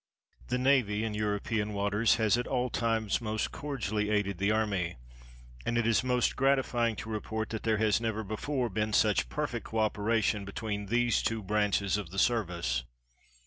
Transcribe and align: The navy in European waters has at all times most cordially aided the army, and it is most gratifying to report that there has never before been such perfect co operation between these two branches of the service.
The 0.47 0.57
navy 0.57 1.03
in 1.03 1.13
European 1.13 1.73
waters 1.75 2.15
has 2.15 2.35
at 2.35 2.47
all 2.47 2.71
times 2.71 3.21
most 3.21 3.51
cordially 3.51 4.09
aided 4.09 4.39
the 4.39 4.49
army, 4.49 4.95
and 5.63 5.77
it 5.77 5.85
is 5.85 6.03
most 6.03 6.35
gratifying 6.35 6.95
to 6.95 7.09
report 7.11 7.49
that 7.51 7.61
there 7.61 7.77
has 7.77 8.01
never 8.01 8.23
before 8.23 8.67
been 8.71 8.93
such 8.93 9.29
perfect 9.29 9.67
co 9.67 9.77
operation 9.77 10.43
between 10.43 10.87
these 10.87 11.21
two 11.21 11.43
branches 11.43 11.97
of 11.97 12.09
the 12.09 12.17
service. 12.17 12.83